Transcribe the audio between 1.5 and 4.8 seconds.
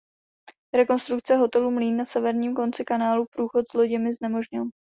Mlýn na severním konci kanálu průchod s loděmi znemožnilo.